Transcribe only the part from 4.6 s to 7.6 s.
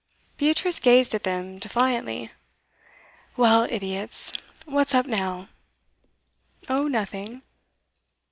What's up now?' 'Oh, nothing.